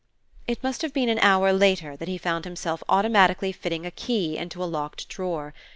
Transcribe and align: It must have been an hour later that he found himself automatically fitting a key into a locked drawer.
It 0.47 0.63
must 0.63 0.81
have 0.81 0.93
been 0.93 1.09
an 1.09 1.19
hour 1.19 1.53
later 1.53 1.95
that 1.95 2.07
he 2.07 2.17
found 2.17 2.43
himself 2.43 2.81
automatically 2.89 3.51
fitting 3.51 3.85
a 3.85 3.91
key 3.91 4.35
into 4.35 4.63
a 4.63 4.65
locked 4.65 5.07
drawer. 5.09 5.53